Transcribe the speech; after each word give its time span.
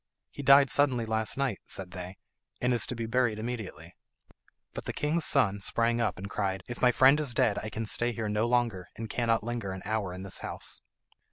"He 0.31 0.41
died 0.41 0.71
suddenly 0.71 1.05
last 1.05 1.37
night," 1.37 1.59
said 1.67 1.91
they, 1.91 2.17
"and 2.59 2.73
is 2.73 2.87
to 2.87 2.95
be 2.95 3.05
buried 3.05 3.37
immediately." 3.37 3.95
But 4.73 4.85
the 4.85 4.93
king's 4.93 5.25
son 5.25 5.59
sprang 5.61 6.01
up, 6.01 6.17
and 6.17 6.27
cried, 6.27 6.63
"If 6.67 6.81
my 6.81 6.91
friend 6.91 7.19
is 7.19 7.35
dead 7.35 7.59
I 7.61 7.69
can 7.69 7.85
stay 7.85 8.11
here 8.11 8.27
no 8.27 8.47
longer, 8.47 8.89
and 8.95 9.11
cannot 9.11 9.43
linger 9.43 9.69
an 9.73 9.83
hour 9.85 10.11
in 10.11 10.23
this 10.23 10.39
house." 10.39 10.81